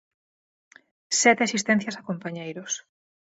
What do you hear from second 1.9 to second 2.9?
a compañeiros.